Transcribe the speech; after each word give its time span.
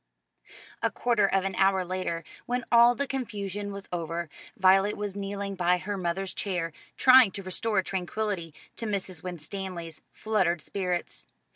A 0.81 0.89
quarter 0.89 1.27
of 1.27 1.43
an 1.45 1.53
hour 1.59 1.85
later, 1.85 2.23
when 2.47 2.65
all 2.71 2.95
the 2.95 3.05
confusion 3.05 3.71
was 3.71 3.87
over, 3.91 4.29
Violet 4.57 4.97
was 4.97 5.15
kneeling 5.15 5.53
by 5.53 5.77
her 5.77 5.95
mother's 5.95 6.33
chair, 6.33 6.73
trying 6.97 7.29
to 7.33 7.43
restore 7.43 7.83
tranquillity 7.83 8.51
to 8.77 8.87
Mrs. 8.87 9.21
Winstanley's 9.21 10.01
fluttered 10.11 10.59
spirits. 10.61 11.27